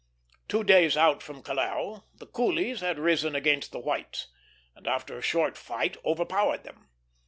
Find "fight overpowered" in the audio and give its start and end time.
5.55-6.63